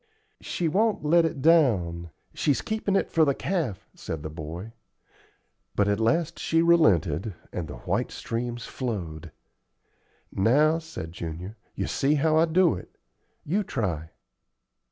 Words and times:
"She 0.41 0.67
won't 0.67 1.05
let 1.05 1.25
it 1.25 1.43
down 1.43 2.09
she's 2.33 2.63
keepin' 2.63 2.95
it 2.95 3.11
for 3.11 3.23
the 3.23 3.35
calf," 3.35 3.87
said 3.93 4.23
the 4.23 4.31
boy. 4.31 4.71
But 5.75 5.87
at 5.87 5.99
last 5.99 6.39
she 6.39 6.63
relented, 6.63 7.35
and 7.53 7.67
the 7.67 7.75
white 7.85 8.09
streams 8.11 8.65
flowed. 8.65 9.31
"Now," 10.31 10.79
said 10.79 11.11
Junior 11.11 11.49
to 11.49 11.53
me, 11.53 11.69
"you 11.75 11.85
see 11.85 12.15
how 12.15 12.35
I 12.37 12.45
do 12.45 12.73
it. 12.73 12.97
You 13.45 13.61
try." 13.63 14.09